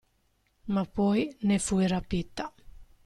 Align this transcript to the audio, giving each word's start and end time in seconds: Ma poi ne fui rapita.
Ma 0.73 0.83
poi 0.83 1.31
ne 1.41 1.59
fui 1.59 1.85
rapita. 1.87 2.51